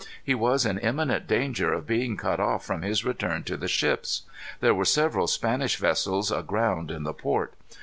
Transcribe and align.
He 0.23 0.33
was 0.33 0.65
in 0.65 0.79
imminent 0.79 1.27
danger 1.27 1.71
of 1.73 1.85
being 1.85 2.17
cut 2.17 2.39
off 2.39 2.65
from 2.65 2.81
his 2.81 3.05
return 3.05 3.43
to 3.43 3.55
the 3.55 3.67
ships. 3.67 4.23
There 4.59 4.73
were 4.73 4.83
several 4.83 5.27
Spanish 5.27 5.75
vessels 5.75 6.31
aground 6.31 6.89
in 6.89 7.03
the 7.03 7.13
port. 7.13 7.53